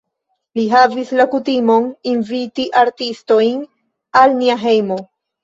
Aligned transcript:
Li 0.59 0.63
havis 0.69 1.11
la 1.19 1.25
kutimon 1.33 1.85
inviti 2.13 2.65
artistojn 2.85 3.61
al 4.25 4.35
nia 4.43 4.59
hejmo. 4.67 5.01